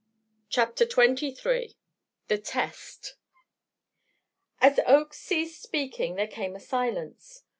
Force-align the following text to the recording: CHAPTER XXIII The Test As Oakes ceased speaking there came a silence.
CHAPTER 0.49 0.85
XXIII 0.89 1.75
The 2.27 2.37
Test 2.39 3.17
As 4.59 4.79
Oakes 4.87 5.19
ceased 5.19 5.61
speaking 5.61 6.15
there 6.15 6.25
came 6.25 6.55
a 6.55 6.59
silence. 6.59 7.43